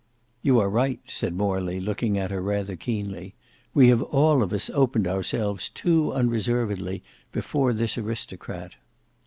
[0.41, 3.35] "You are right," said Morley, looking at her rather keenly.
[3.75, 8.77] "We have all of us opened ourselves too unreservedly before this aristocrat."